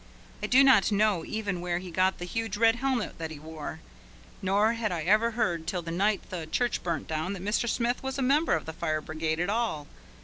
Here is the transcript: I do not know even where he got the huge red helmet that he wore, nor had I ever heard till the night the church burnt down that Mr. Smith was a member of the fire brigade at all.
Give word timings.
I 0.41 0.47
do 0.47 0.63
not 0.63 0.91
know 0.91 1.23
even 1.25 1.61
where 1.61 1.77
he 1.77 1.91
got 1.91 2.17
the 2.17 2.25
huge 2.25 2.57
red 2.57 2.77
helmet 2.77 3.19
that 3.19 3.29
he 3.29 3.37
wore, 3.37 3.81
nor 4.41 4.73
had 4.73 4.91
I 4.91 5.03
ever 5.03 5.29
heard 5.37 5.67
till 5.67 5.83
the 5.83 5.91
night 5.91 6.31
the 6.31 6.47
church 6.47 6.81
burnt 6.81 7.07
down 7.07 7.33
that 7.33 7.43
Mr. 7.43 7.69
Smith 7.69 8.01
was 8.01 8.17
a 8.17 8.23
member 8.23 8.55
of 8.55 8.65
the 8.65 8.73
fire 8.73 8.99
brigade 8.99 9.39
at 9.39 9.51
all. 9.51 9.85